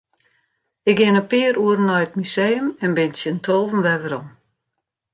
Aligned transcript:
Ik 0.89 0.95
gean 0.99 1.19
in 1.21 1.29
pear 1.31 1.55
oeren 1.63 1.87
nei 1.89 2.01
it 2.07 2.17
museum 2.19 2.67
en 2.83 2.91
bin 2.97 3.11
tsjin 3.13 3.39
tolven 3.45 3.83
wer 3.85 3.99
werom. 4.03 4.27